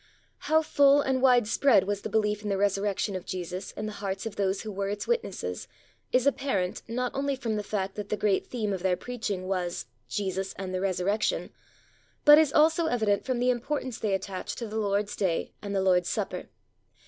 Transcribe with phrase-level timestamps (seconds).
[0.49, 4.25] How full and widespread was the belief in the Resurrection of Jesus in the hearts
[4.25, 5.67] of those who were its witnesses,
[6.11, 9.85] is apparent not only from the fact that the great theme of their preaching was
[10.09, 11.51] "Jesus and the resurrection,"
[12.25, 15.83] but is also evident from the importance they attached to the Lord's Day and the
[15.83, 16.49] Lord's Supper.